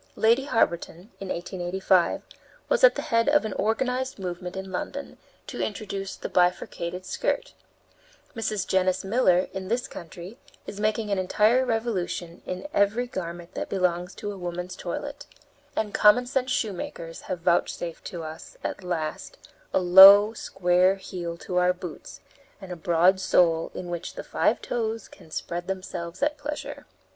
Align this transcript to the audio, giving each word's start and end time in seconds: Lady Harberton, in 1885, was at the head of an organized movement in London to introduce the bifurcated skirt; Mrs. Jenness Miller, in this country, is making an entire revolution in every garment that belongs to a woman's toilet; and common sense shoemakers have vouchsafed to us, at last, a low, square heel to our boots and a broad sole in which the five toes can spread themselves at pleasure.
Lady 0.15 0.45
Harberton, 0.47 1.09
in 1.19 1.27
1885, 1.29 2.23
was 2.69 2.83
at 2.83 2.95
the 2.95 3.03
head 3.03 3.29
of 3.29 3.45
an 3.45 3.53
organized 3.53 4.17
movement 4.17 4.55
in 4.57 4.71
London 4.71 5.19
to 5.45 5.61
introduce 5.61 6.15
the 6.15 6.27
bifurcated 6.27 7.05
skirt; 7.05 7.53
Mrs. 8.35 8.65
Jenness 8.65 9.03
Miller, 9.05 9.47
in 9.53 9.67
this 9.67 9.87
country, 9.87 10.39
is 10.65 10.79
making 10.79 11.11
an 11.11 11.19
entire 11.19 11.63
revolution 11.63 12.41
in 12.47 12.67
every 12.73 13.05
garment 13.05 13.53
that 13.53 13.69
belongs 13.69 14.15
to 14.15 14.31
a 14.31 14.37
woman's 14.39 14.75
toilet; 14.75 15.27
and 15.75 15.93
common 15.93 16.25
sense 16.25 16.49
shoemakers 16.49 17.21
have 17.29 17.41
vouchsafed 17.41 18.03
to 18.05 18.23
us, 18.23 18.57
at 18.63 18.83
last, 18.83 19.37
a 19.71 19.77
low, 19.79 20.33
square 20.33 20.95
heel 20.95 21.37
to 21.37 21.57
our 21.57 21.73
boots 21.73 22.21
and 22.59 22.71
a 22.71 22.75
broad 22.75 23.19
sole 23.19 23.69
in 23.75 23.87
which 23.87 24.15
the 24.15 24.23
five 24.23 24.63
toes 24.63 25.07
can 25.07 25.29
spread 25.29 25.67
themselves 25.67 26.23
at 26.23 26.39
pleasure. 26.39 26.87